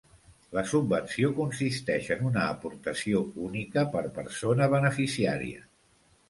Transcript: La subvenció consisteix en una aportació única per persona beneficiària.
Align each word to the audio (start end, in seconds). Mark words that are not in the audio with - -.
La 0.57 0.61
subvenció 0.69 1.27
consisteix 1.39 2.09
en 2.15 2.23
una 2.29 2.45
aportació 2.53 3.21
única 3.49 3.85
per 3.97 4.03
persona 4.17 4.71
beneficiària. 4.73 5.63